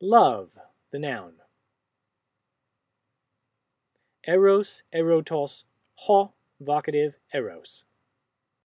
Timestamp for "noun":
0.98-1.32